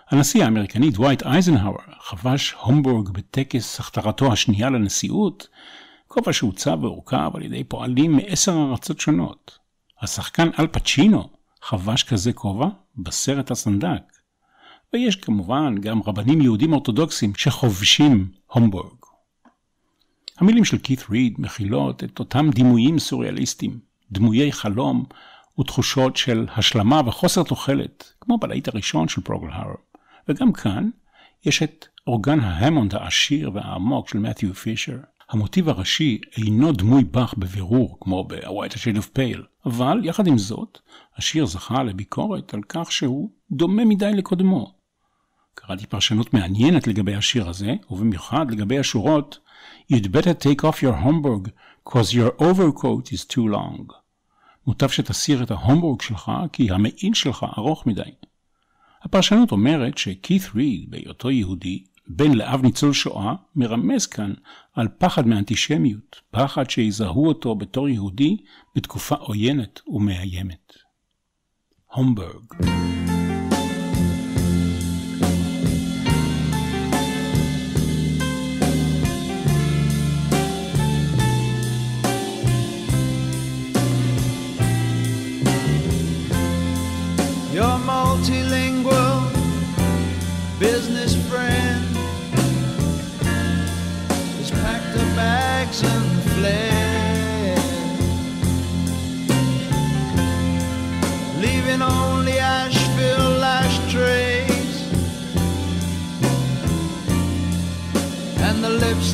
הנשיא 0.09 0.43
האמריקני 0.43 0.91
דווייט 0.91 1.23
אייזנהאואר 1.23 1.83
חבש 2.01 2.51
הומבורג 2.51 3.09
בטקס 3.09 3.79
הכתרתו 3.79 4.33
השנייה 4.33 4.69
לנשיאות, 4.69 5.47
כובע 6.07 6.33
שהוצב 6.33 6.77
והורכב 6.83 7.31
על 7.33 7.41
ידי 7.41 7.63
פועלים 7.63 8.11
מעשר 8.11 8.67
ארצות 8.71 8.99
שונות. 8.99 9.57
השחקן 10.01 10.49
אל 10.59 10.67
פצ'ינו 10.67 11.29
חבש 11.61 12.03
כזה 12.03 12.33
כובע 12.33 12.67
בסרט 12.97 13.51
הסנדק. 13.51 14.01
ויש 14.93 15.15
כמובן 15.15 15.75
גם 15.81 16.01
רבנים 16.05 16.41
יהודים 16.41 16.73
אורתודוקסים 16.73 17.35
שחובשים 17.35 18.31
הומבורג. 18.45 19.04
המילים 20.37 20.65
של 20.65 20.77
כית 20.77 21.05
ריד 21.09 21.35
מכילות 21.37 22.03
את 22.03 22.19
אותם 22.19 22.49
דימויים 22.49 22.99
סוריאליסטיים, 22.99 23.79
דמויי 24.11 24.51
חלום 24.51 25.05
ותחושות 25.59 26.17
של 26.17 26.47
השלמה 26.55 27.01
וחוסר 27.05 27.43
תוחלת, 27.43 28.13
כמו 28.21 28.37
בלהיט 28.37 28.67
הראשון 28.67 29.07
של 29.07 29.21
פרוגל 29.21 29.47
הרם. 29.51 29.75
וגם 30.27 30.53
כאן 30.53 30.89
יש 31.45 31.63
את 31.63 31.85
אורגן 32.07 32.39
ההמונד 32.39 32.95
העשיר 32.95 33.51
והעמוק 33.53 34.09
של 34.09 34.19
מת'יו 34.19 34.53
פישר. 34.53 34.97
המוטיב 35.29 35.69
הראשי 35.69 36.19
אינו 36.37 36.71
דמוי 36.71 37.03
באך 37.03 37.33
בבירור, 37.37 37.97
כמו 38.01 38.23
ב-A 38.23 38.45
White 38.45 38.73
Shade 38.73 38.97
of 38.97 39.17
Pale, 39.17 39.41
אבל 39.65 39.99
יחד 40.03 40.27
עם 40.27 40.37
זאת, 40.37 40.79
השיר 41.17 41.45
זכה 41.45 41.83
לביקורת 41.83 42.53
על 42.53 42.61
כך 42.69 42.91
שהוא 42.91 43.29
דומה 43.51 43.85
מדי 43.85 44.11
לקודמו. 44.13 44.75
קראתי 45.55 45.85
פרשנות 45.85 46.33
מעניינת 46.33 46.87
לגבי 46.87 47.15
השיר 47.15 47.49
הזה, 47.49 47.73
ובמיוחד 47.89 48.51
לגבי 48.51 48.79
השורות 48.79 49.39
You'd 49.91 50.07
better 50.07 50.33
take 50.33 50.63
off 50.63 50.81
your 50.81 50.95
Homburg, 51.05 51.51
cause 51.89 52.13
your 52.13 52.31
overcoat 52.41 53.13
is 53.13 53.33
too 53.33 53.47
long. 53.47 53.93
מוטב 54.67 54.89
שתסיר 54.89 55.43
את 55.43 55.51
ההומבורג 55.51 56.01
שלך, 56.01 56.31
כי 56.53 56.71
המעיל 56.71 57.13
שלך 57.13 57.45
ארוך 57.57 57.87
מדי. 57.87 58.11
הפרשנות 59.03 59.51
אומרת 59.51 59.97
שכית 59.97 60.41
ריד, 60.55 60.91
בהיותו 60.91 61.31
יהודי, 61.31 61.83
בן 62.07 62.33
לאב 62.33 62.61
ניצול 62.63 62.93
שואה, 62.93 63.33
מרמז 63.55 64.05
כאן 64.05 64.33
על 64.73 64.87
פחד 64.97 65.27
מאנטישמיות, 65.27 66.21
פחד 66.31 66.69
שיזהו 66.69 67.27
אותו 67.27 67.55
בתור 67.55 67.89
יהודי 67.89 68.37
בתקופה 68.75 69.15
עוינת 69.15 69.79
ומאיימת. 69.87 70.73
הומברג 71.85 72.43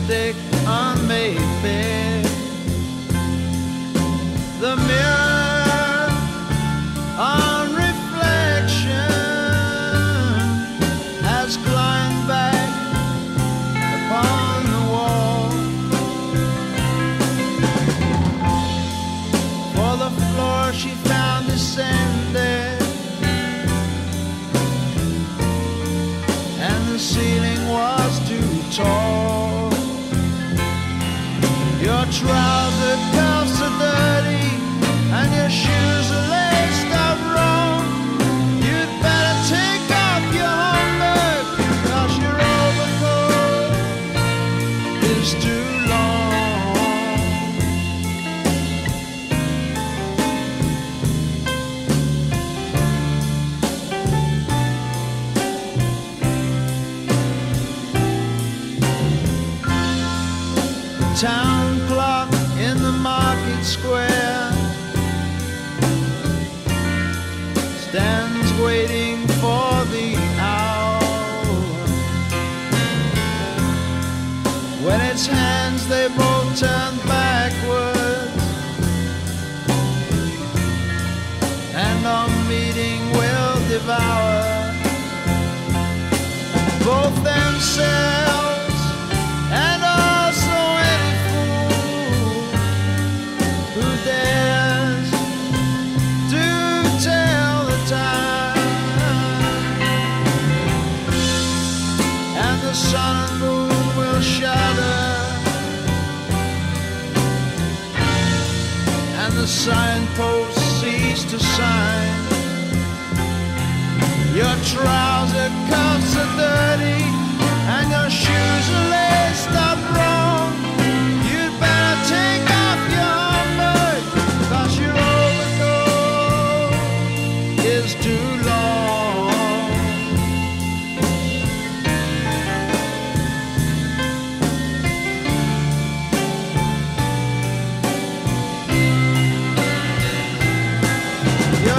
lipstick 0.01 0.35
on 0.67 1.07
Mayfair. 1.07 2.23
The 4.59 4.75
mirror 4.75 6.09
on 7.17 7.73
reflection 7.73 8.91
has 11.23 11.57
climbed 11.57 12.27
back 12.27 12.69
upon 13.97 14.63
the 14.65 14.83
wall. 14.91 15.49
For 19.73 19.97
the 19.97 20.11
floor 20.33 20.73
she 20.73 20.89
found 21.09 21.47
descended, 21.47 22.81
and 26.59 26.87
the 26.93 26.99
ceiling 26.99 27.67
was 27.69 28.29
too 28.29 28.61
tall 28.71 29.40
shroud 32.21 32.73
cuffs 33.15 33.57
the 33.59 33.69
dirty 33.79 34.30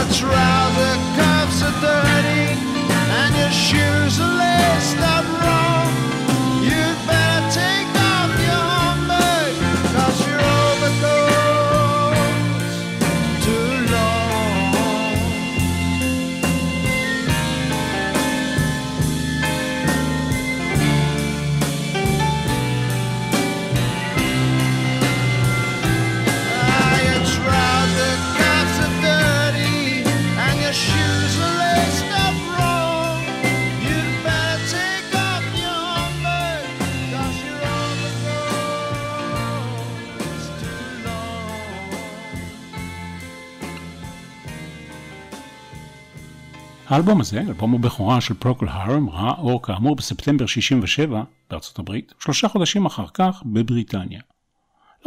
Your 0.02 0.10
trouser 0.10 0.96
cuffs 1.14 1.62
are 1.62 1.80
dirty 1.80 2.58
and 3.20 3.36
your 3.36 3.52
shoes 3.52 4.18
are 4.18 4.34
laced 4.34 4.98
up 4.98 5.41
האלבום 46.92 47.20
הזה, 47.20 47.40
אלבום 47.40 47.74
הבכורה 47.74 48.20
של 48.20 48.35
פרוקל 48.35 48.68
הרם, 48.68 49.11
ראה 49.11 49.35
אור 49.38 49.62
כאמור 49.62 49.96
בספטמבר 49.96 50.46
67 50.46 51.22
בארצות 51.50 51.78
הברית, 51.78 52.12
שלושה 52.18 52.48
חודשים 52.48 52.87
אחר 52.87 53.06
כך 53.14 53.42
בבריטניה. 53.46 54.21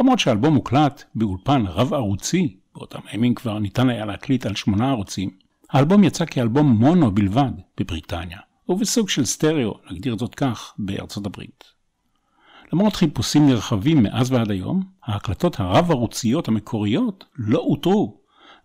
למרות 0.00 0.18
שהאלבום 0.18 0.54
הוקלט 0.54 1.04
באולפן 1.14 1.64
רב 1.66 1.94
ערוצי, 1.94 2.56
באותם 2.74 2.98
הימים 3.10 3.34
כבר 3.34 3.58
ניתן 3.58 3.88
היה 3.88 4.04
להקליט 4.04 4.46
על 4.46 4.54
שמונה 4.54 4.90
ערוצים, 4.90 5.30
האלבום 5.70 6.04
יצא 6.04 6.24
כאלבום 6.24 6.66
מונו 6.66 7.10
בלבד 7.10 7.52
בבריטניה, 7.80 8.38
ובסוג 8.68 9.08
של 9.08 9.24
סטריאו, 9.24 9.74
נגדיר 9.90 10.16
זאת 10.18 10.34
כך, 10.34 10.72
בארצות 10.78 11.26
הברית. 11.26 11.64
למרות 12.72 12.96
חיפושים 12.96 13.46
נרחבים 13.46 14.02
מאז 14.02 14.32
ועד 14.32 14.50
היום, 14.50 14.82
ההקלטות 15.04 15.60
הרב-ערוציות 15.60 16.48
המקוריות 16.48 17.24
לא 17.36 17.58
אותרו, 17.58 18.20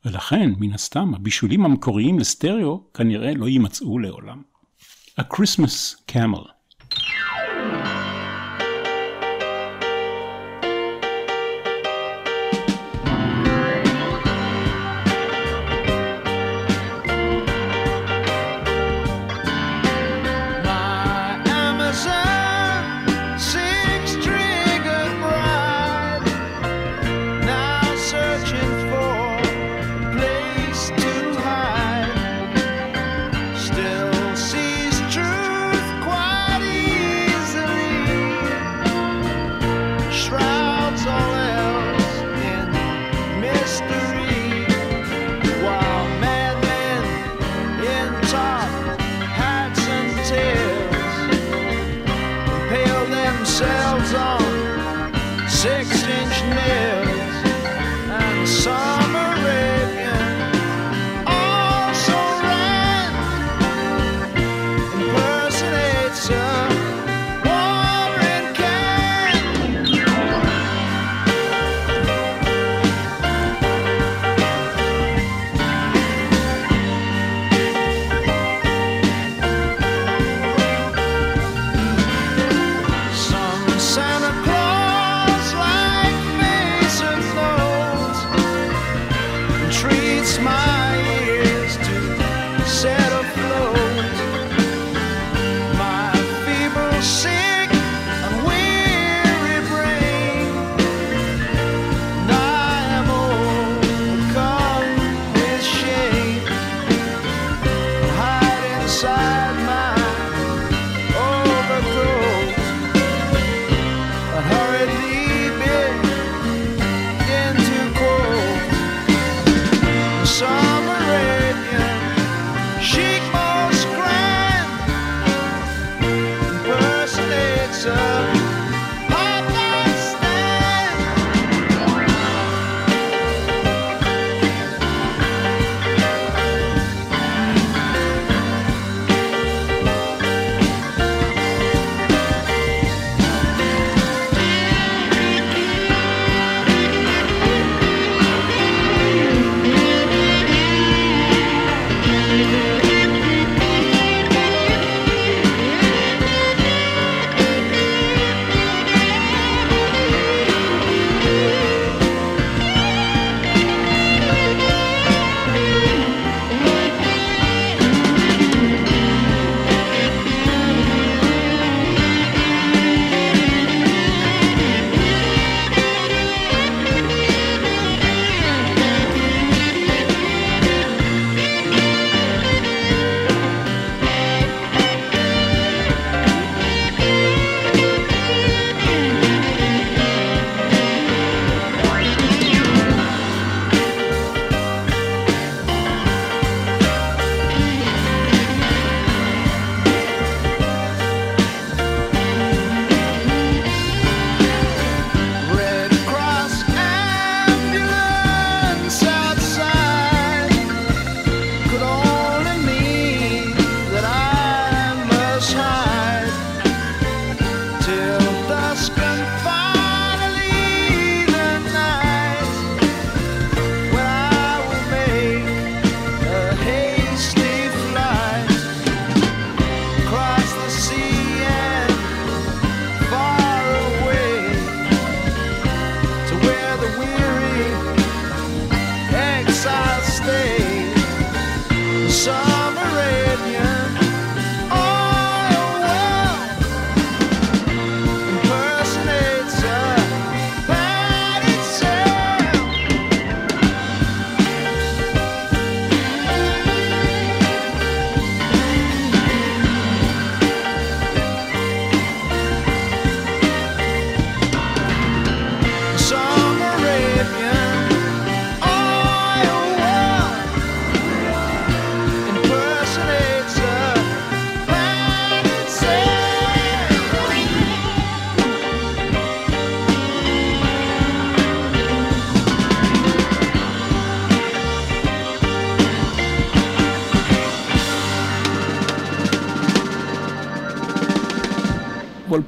ולכן, 0.05 0.51
מן 0.59 0.73
הסתם, 0.73 1.13
הבישולים 1.15 1.65
המקוריים 1.65 2.19
לסטריאו 2.19 2.83
כנראה 2.93 3.33
לא 3.33 3.47
יימצאו 3.47 3.99
לעולם. 3.99 4.41
A 5.19 5.23
Christmas 5.23 5.95
Camel 6.11 6.47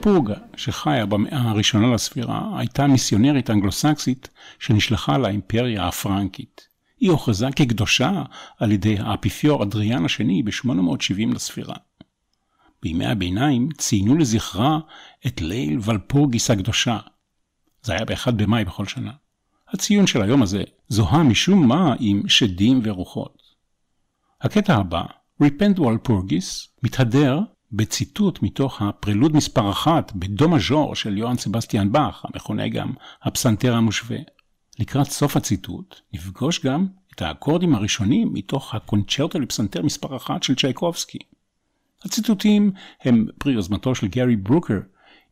וולפורגה, 0.05 0.35
שחיה 0.55 1.05
במאה 1.05 1.41
הראשונה 1.41 1.93
לספירה, 1.93 2.59
הייתה 2.59 2.87
מיסיונרית 2.87 3.49
אנגלוסקסית 3.49 4.29
שנשלחה 4.59 5.17
לאימפריה 5.17 5.87
הפרנקית. 5.87 6.67
היא 6.99 7.11
הוכרזה 7.11 7.47
כקדושה 7.55 8.23
על 8.59 8.71
ידי 8.71 8.97
האפיפיור 8.99 9.63
אדריאן 9.63 10.05
השני 10.05 10.43
ב-870 10.43 11.35
לספירה. 11.35 11.75
בימי 12.81 13.05
הביניים 13.05 13.69
ציינו 13.77 14.17
לזכרה 14.17 14.79
את 15.27 15.41
ליל 15.41 15.79
ולפורגיס 15.83 16.51
הקדושה. 16.51 16.97
זה 17.81 17.93
היה 17.93 18.05
ב-1 18.05 18.31
במאי 18.31 18.65
בכל 18.65 18.85
שנה. 18.85 19.11
הציון 19.69 20.07
של 20.07 20.21
היום 20.21 20.43
הזה 20.43 20.63
זוהה 20.89 21.23
משום 21.23 21.67
מה 21.67 21.95
עם 21.99 22.23
שדים 22.27 22.81
ורוחות. 22.83 23.37
הקטע 24.41 24.75
הבא, 24.75 25.03
Repent 25.43 25.79
Walpurgis, 25.79 26.67
מתהדר 26.83 27.39
בציטוט 27.73 28.41
מתוך 28.41 28.81
הפרלוד 28.81 29.35
מספר 29.35 29.69
אחת 29.69 30.11
בדו 30.15 30.49
מז'ור 30.49 30.95
של 30.95 31.17
יוהאן 31.17 31.37
סבסטיאן 31.37 31.91
באך, 31.91 32.25
המכונה 32.25 32.67
גם 32.67 32.93
הפסנתר 33.23 33.75
המושווה. 33.75 34.17
לקראת 34.79 35.07
סוף 35.07 35.37
הציטוט 35.37 35.99
נפגוש 36.13 36.65
גם 36.65 36.87
את 37.15 37.21
האקורדים 37.21 37.75
הראשונים 37.75 38.33
מתוך 38.33 38.75
הקונצ'רטו 38.75 39.39
לפסנתר 39.39 39.81
מספר 39.81 40.15
אחת 40.15 40.43
של 40.43 40.55
צ'ייקובסקי. 40.55 41.17
הציטוטים 42.05 42.71
הם 43.01 43.27
פרי 43.37 43.53
יוזמתו 43.53 43.95
של 43.95 44.07
גארי 44.07 44.35
ברוקר, 44.35 44.79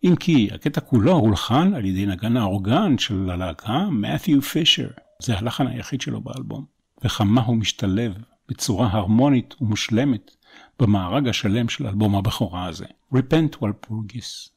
אם 0.04 0.16
כי 0.16 0.50
הקטע 0.52 0.82
כולו 0.82 1.12
הולחן 1.12 1.74
על 1.74 1.86
ידי 1.86 2.06
נגן 2.06 2.38
האורגן 2.38 2.98
של 2.98 3.30
הלהקה 3.30 3.90
מת'יו 3.92 4.42
פישר. 4.42 4.88
זה 5.22 5.38
הלחן 5.38 5.68
היחיד 5.68 6.02
שלו 6.02 6.22
באלבום. 6.22 6.66
וכמה 7.04 7.42
הוא 7.42 7.56
משתלב 7.56 8.14
בצורה 8.50 8.90
הרמונית 8.92 9.56
ומושלמת 9.62 10.32
במארג 10.80 11.28
השלם 11.28 11.70
של 11.70 11.88
אלבום 11.88 12.16
הבכורה 12.16 12.66
הזה. 12.66 12.86
Repent 13.14 13.56
Walpurgis. 13.62 14.50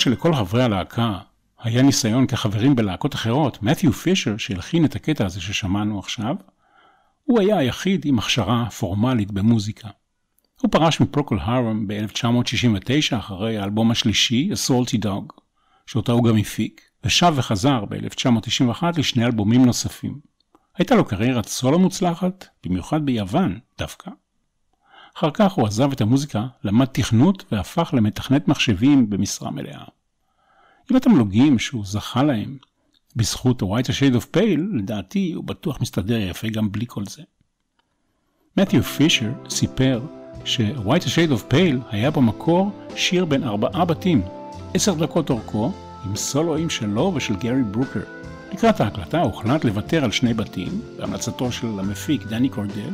שלכל 0.00 0.34
חברי 0.34 0.62
הלהקה 0.62 1.18
היה 1.62 1.82
ניסיון 1.82 2.26
כחברים 2.26 2.76
בלהקות 2.76 3.14
אחרות, 3.14 3.62
מת'יו 3.62 3.92
פישר, 3.92 4.36
שהלחין 4.36 4.84
את 4.84 4.96
הקטע 4.96 5.26
הזה 5.26 5.40
ששמענו 5.40 5.98
עכשיו, 5.98 6.36
הוא 7.24 7.40
היה 7.40 7.58
היחיד 7.58 8.02
עם 8.06 8.18
הכשרה 8.18 8.70
פורמלית 8.70 9.30
במוזיקה. 9.30 9.88
הוא 10.60 10.70
פרש 10.70 11.00
מפרוקול 11.00 11.38
הרם 11.40 11.86
ב-1969 11.86 13.18
אחרי 13.18 13.58
האלבום 13.58 13.90
השלישי, 13.90 14.50
A 14.52 14.68
Salty 14.68 15.04
Dog, 15.04 15.40
שאותה 15.86 16.12
הוא 16.12 16.24
גם 16.24 16.36
הפיק, 16.36 16.80
ושב 17.04 17.32
וחזר 17.36 17.84
ב-1991 17.84 18.84
לשני 18.96 19.24
אלבומים 19.24 19.64
נוספים. 19.64 20.18
הייתה 20.78 20.94
לו 20.94 21.04
קריירת 21.04 21.46
סולו 21.46 21.78
מוצלחת, 21.78 22.46
במיוחד 22.64 23.06
ביוון 23.06 23.58
דווקא. 23.78 24.10
אחר 25.16 25.30
כך 25.34 25.52
הוא 25.52 25.66
עזב 25.66 25.92
את 25.92 26.00
המוזיקה, 26.00 26.46
למד 26.64 26.86
תכנות 26.86 27.44
והפך 27.52 27.90
למתכנת 27.96 28.48
מחשבים 28.48 29.10
במשרה 29.10 29.50
מלאה. 29.50 29.84
עם 30.90 30.96
התמלוגים 30.96 31.58
שהוא 31.58 31.84
זכה 31.86 32.22
להם 32.22 32.58
בזכות 33.16 33.62
ה-White 33.62 33.86
Shade 33.86 34.16
of 34.16 34.36
Pale, 34.36 34.78
לדעתי 34.78 35.32
הוא 35.32 35.44
בטוח 35.44 35.80
מסתדר 35.80 36.20
יפה 36.20 36.48
גם 36.48 36.72
בלי 36.72 36.84
כל 36.88 37.06
זה. 37.06 37.22
מתיו 38.56 38.82
פישר 38.82 39.32
סיפר 39.48 40.00
ש-White 40.44 41.04
Shade 41.04 41.32
of 41.32 41.52
Pale 41.52 41.76
היה 41.90 42.10
במקור 42.10 42.70
שיר 42.96 43.24
בין 43.24 43.44
ארבעה 43.44 43.84
בתים, 43.84 44.22
עשר 44.74 44.94
דקות 44.94 45.30
אורכו, 45.30 45.72
עם 46.04 46.16
סולואים 46.16 46.70
שלו 46.70 47.12
ושל 47.14 47.36
גרי 47.36 47.62
ברוקר. 47.62 48.00
לקראת 48.52 48.80
ההקלטה 48.80 49.20
הוחלט 49.20 49.64
לוותר 49.64 50.04
על 50.04 50.10
שני 50.10 50.34
בתים, 50.34 50.80
בהמלצתו 50.96 51.52
של 51.52 51.66
המפיק 51.78 52.22
דני 52.26 52.48
קורדל, 52.48 52.90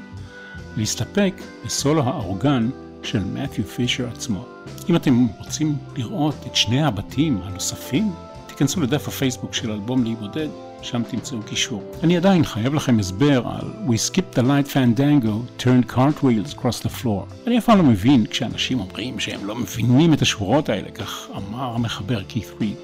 להסתפק 0.77 1.35
בסולו 1.67 2.03
האורגן 2.03 2.71
של 3.03 3.25
מת'יו 3.25 3.65
פישר 3.65 4.09
עצמו. 4.09 4.45
אם 4.89 4.97
אתם 4.97 5.27
רוצים 5.39 5.77
לראות 5.97 6.35
את 6.47 6.57
שני 6.57 6.85
הבתים 6.85 7.41
הנוספים, 7.45 8.13
תיכנסו 8.47 8.81
לדף 8.81 9.09
הפייסבוק 9.09 9.55
של 9.55 9.71
אלבום 9.71 10.05
לי 10.05 10.15
בודד, 10.15 10.49
שם 10.83 11.03
תמצאו 11.03 11.43
קישור. 11.43 11.83
אני 12.03 12.17
עדיין 12.17 12.45
חייב 12.45 12.75
לכם 12.75 12.99
הסבר 12.99 13.49
על 13.49 13.73
We 13.87 14.11
skipped 14.11 14.39
the 14.39 14.43
light 14.43 14.69
fandango, 14.75 15.63
turned 15.63 15.93
cartwheels 15.93 16.55
across 16.55 16.87
the 16.87 17.03
floor. 17.03 17.47
אני 17.47 17.59
אף 17.59 17.65
פעם 17.65 17.79
לא 17.79 17.85
מבין 17.85 18.27
כשאנשים 18.27 18.81
אומרים 18.81 19.21
שהם 19.21 19.45
לא 19.45 19.55
מבינים 19.55 20.13
את 20.13 20.23
השורות 20.23 20.69
האלה, 20.69 20.91
כך 20.91 21.29
אמר 21.37 21.75
המחבר 21.75 22.23
כית 22.29 22.51
ריד. 22.61 22.77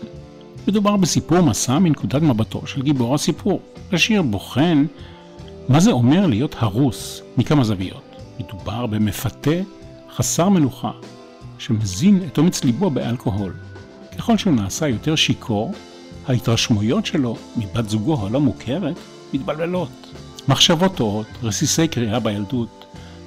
מדובר 0.68 0.96
בסיפור 0.96 1.40
מסע 1.40 1.78
מנקודת 1.78 2.22
מבטו 2.22 2.66
של 2.66 2.82
גיבור 2.82 3.14
הסיפור. 3.14 3.60
השיר 3.92 4.22
בוחן 4.22 4.84
מה 5.68 5.80
זה 5.80 5.90
אומר 5.90 6.26
להיות 6.26 6.54
הרוס 6.58 7.22
מכמה 7.36 7.64
זוויות. 7.64 8.02
מדובר 8.40 8.86
במפתה 8.86 9.50
חסר 10.16 10.48
מנוחה, 10.48 10.90
שמזין 11.58 12.22
את 12.26 12.38
אומץ 12.38 12.64
ליבו 12.64 12.90
באלכוהול. 12.90 13.52
ככל 14.18 14.38
שהוא 14.38 14.52
נעשה 14.52 14.88
יותר 14.88 15.16
שיכור, 15.16 15.72
ההתרשמויות 16.26 17.06
שלו 17.06 17.36
מבת 17.56 17.88
זוגו 17.88 18.26
הלא 18.26 18.40
מוכרת 18.40 18.96
מתבלבלות. 19.32 19.90
מחשבות 20.48 20.94
טועות, 20.94 21.26
רסיסי 21.42 21.88
קריאה 21.88 22.20
בילדות 22.20 22.84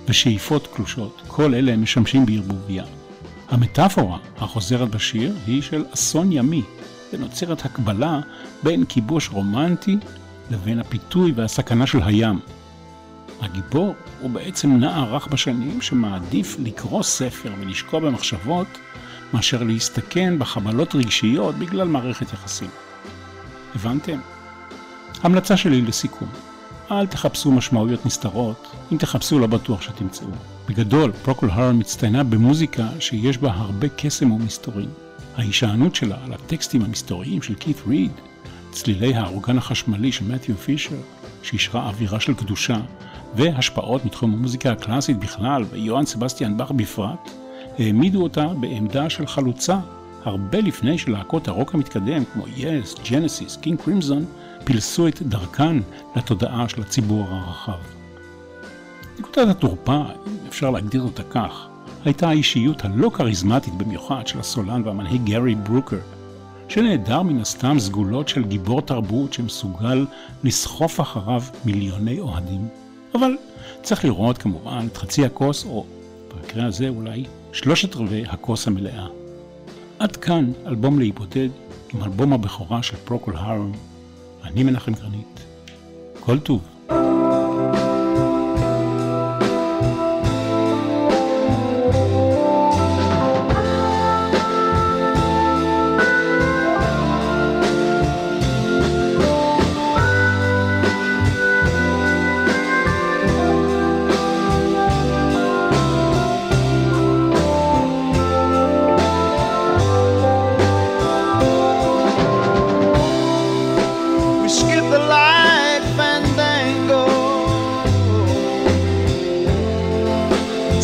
ושאיפות 0.08 0.68
קלושות, 0.68 1.22
כל 1.28 1.54
אלה 1.54 1.78
משמשים 1.78 2.26
בערבוביה. 2.26 2.84
המטאפורה 3.50 4.18
החוזרת 4.38 4.90
בשיר 4.90 5.34
היא 5.48 5.62
של 5.62 5.84
אסון 5.94 6.32
ימי, 6.32 6.62
ונוצרת 7.14 7.66
הקבלה 7.66 8.20
בין 8.64 8.86
כיבוש 8.86 9.30
רומנטי 9.30 9.98
לבין 10.50 10.80
הפיתוי 10.80 11.32
והסכנה 11.36 11.88
של 11.88 12.04
הים. 12.04 12.40
הגיבור 13.42 13.96
הוא 14.22 14.30
בעצם 14.30 14.72
נער 14.78 15.16
רך 15.16 15.28
בשנים 15.28 15.82
שמעדיף 15.82 16.56
לקרוא 16.60 17.04
ספר 17.04 17.52
ולשקוע 17.60 18.00
במחשבות 18.00 18.68
מאשר 19.34 19.64
להסתכן 19.64 20.40
בחבלות 20.40 20.96
רגשיות 20.96 21.56
בגלל 21.56 21.88
מערכת 21.88 22.34
יחסים. 22.34 22.70
הבנתם? 23.76 24.20
המלצה 25.24 25.58
שלי 25.58 25.82
לסיכום, 25.82 26.28
אל 26.92 27.08
תחפשו 27.08 27.52
משמעויות 27.52 28.06
נסתרות, 28.06 28.68
אם 28.92 28.98
תחפשו 28.98 29.40
לא 29.40 29.48
בטוח 29.48 29.82
שתמצאו. 29.82 30.28
בגדול, 30.70 31.12
פרוקול 31.12 31.50
הרם 31.50 31.80
מצטיינה 31.80 32.24
במוזיקה 32.24 32.88
שיש 33.00 33.38
בה 33.38 33.52
הרבה 33.52 33.88
קסם 33.90 34.32
ומסתורים. 34.32 34.90
ההישענות 35.36 35.96
שלה 35.96 36.18
על 36.26 36.34
הטקסטים 36.34 36.82
המסתוריים 36.82 37.42
של 37.42 37.56
כית 37.56 37.78
ריד, 37.88 38.12
צלילי 38.76 39.16
האורגן 39.16 39.58
החשמלי 39.58 40.12
של 40.12 40.26
מתיו 40.26 40.56
פישר, 40.56 40.96
שהשרה 41.42 41.88
אווירה 41.88 42.20
של 42.20 42.34
קדושה, 42.34 42.78
והשפעות 43.36 44.06
מתחום 44.06 44.34
המוזיקה 44.34 44.72
הקלאסית 44.72 45.20
בכלל, 45.20 45.64
ויוהאן 45.70 46.06
סבסטיאן 46.06 46.58
באך 46.58 46.72
בפרט, 46.72 47.30
העמידו 47.80 48.24
אותה 48.24 48.48
בעמדה 48.60 49.10
של 49.10 49.28
חלוצה, 49.28 49.80
הרבה 50.24 50.62
לפני 50.62 50.98
שלהקות 50.98 51.48
הרוק 51.48 51.74
המתקדם, 51.74 52.24
כמו 52.34 52.44
יס, 52.58 52.96
ג'נסיס, 53.10 53.58
קינג 53.58 53.80
קרימזון, 53.80 54.26
פילסו 54.64 55.08
את 55.08 55.22
דרכן 55.22 55.78
לתודעה 56.16 56.70
של 56.70 56.82
הציבור 56.82 57.26
הרחב. 57.30 57.80
נקודת 59.20 59.48
התורפה, 59.48 60.02
אם 60.28 60.48
אפשר 60.48 60.70
להגדיר 60.70 61.02
אותה 61.02 61.24
כך, 61.24 61.68
הייתה 62.06 62.30
האישיות 62.30 62.86
הלא 62.86 63.10
כריזמטית 63.14 63.74
במיוחד 63.74 64.28
של 64.28 64.40
הסולן 64.40 64.82
והמנהיג 64.86 65.24
גארי 65.24 65.56
ברוקר, 65.56 66.00
שנעדר 66.70 67.22
מן 67.22 67.42
הסתם 67.42 67.80
סגולות 67.80 68.28
של 68.28 68.44
גיבור 68.44 68.82
תרבות 68.82 69.34
שמסוגל 69.34 70.06
לסחוף 70.44 71.02
אחריו 71.02 71.44
מיליוני 71.66 72.20
אוהדים. 72.20 72.68
אבל 73.16 73.38
צריך 73.82 74.06
לראות 74.06 74.38
כמובן 74.38 74.88
את 74.92 74.98
חצי 74.98 75.26
הכוס, 75.26 75.66
או 75.66 75.86
במקרה 76.34 76.66
הזה 76.66 76.90
אולי 76.90 77.24
שלושת 77.54 77.96
רבעי 77.96 78.24
הכוס 78.28 78.68
המלאה. 78.68 79.08
עד 80.00 80.16
כאן 80.16 80.52
אלבום 80.68 81.00
לאי 81.00 81.21
בודד 81.21 81.50
עם 81.94 82.04
אלבום 82.04 82.34
הבכורה 82.34 82.84
של 82.84 82.96
פרוקול 83.06 83.36
הרם. 83.38 83.72
אני 84.44 84.64
מנחם 84.64 84.94
גרנית. 84.94 85.40
כל 86.20 86.40
טוב. 86.40 86.62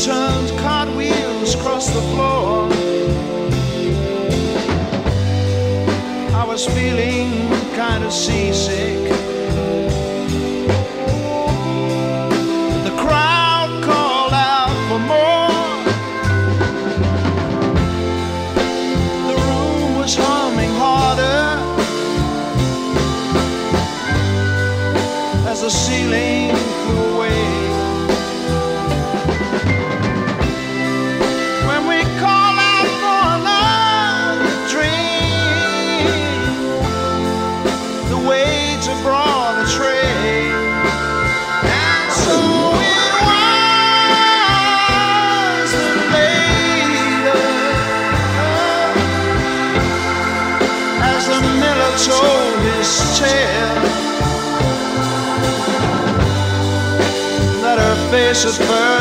turned 0.06 0.50
cartwheels 0.58 1.54
across 1.54 1.88
the 1.94 2.02
floor. 2.14 2.68
I 6.34 6.44
was 6.44 6.66
feeling 6.66 7.30
kind 7.76 8.04
of 8.04 8.12
seasick. 8.12 8.91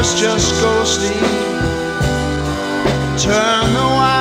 first 0.01 0.17
just 0.17 0.51
go 0.63 0.85
sleep. 0.85 1.21
Turn 3.19 3.75
the 3.75 3.87
wire. 3.97 4.20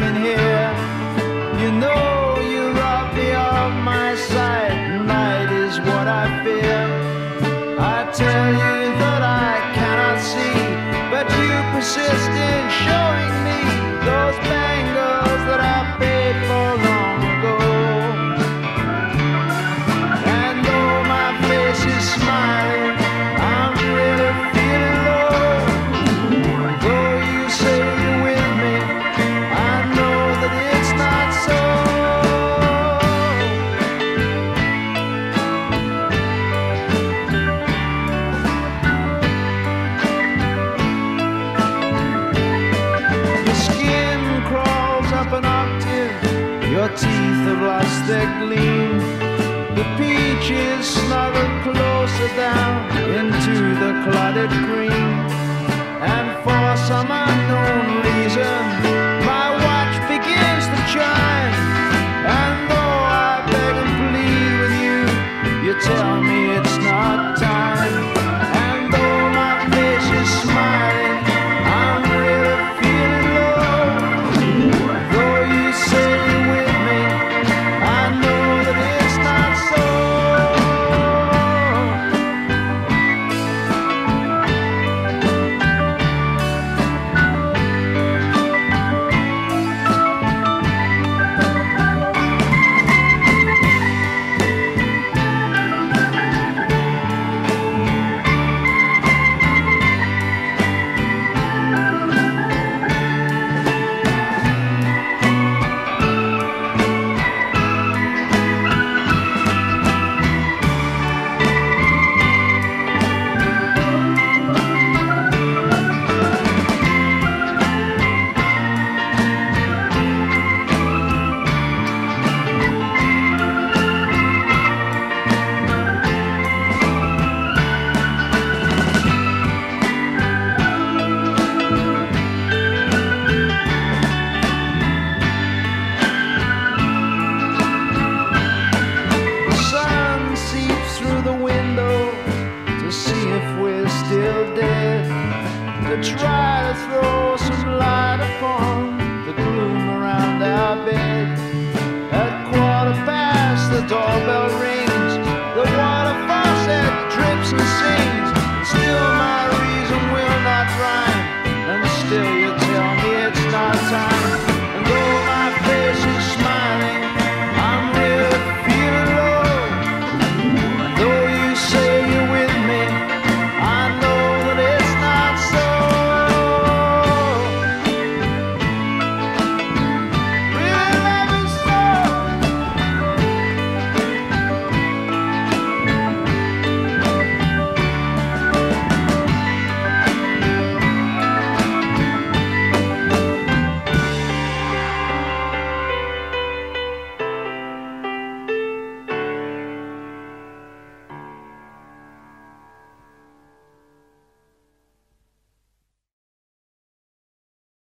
walking 0.00 0.23
that 48.14 48.30
gleam. 48.42 48.94
The 49.78 49.86
peaches 49.98 50.86
snuggle 50.86 51.50
closer 51.66 52.30
down 52.38 52.76
into 53.18 53.56
the 53.82 53.90
clotted 54.04 54.52
cream, 54.66 55.10
And 56.14 56.28
for 56.44 56.66
some 56.88 57.10
unknown 57.10 57.86
reason, 58.06 58.60
my 59.30 59.46
watch 59.66 59.96
begins 60.12 60.64
to 60.72 60.80
chime. 60.94 61.56
And 62.38 62.56
though 62.70 63.00
I 63.26 63.34
beg 63.50 63.74
and 63.82 63.92
plead 63.98 64.52
with 64.62 64.76
you, 64.84 65.00
you 65.66 65.74
tell 65.82 66.22
me. 66.22 66.23